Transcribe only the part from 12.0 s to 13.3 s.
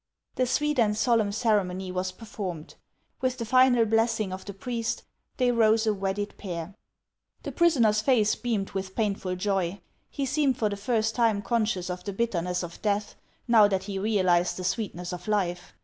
the bitterness of death,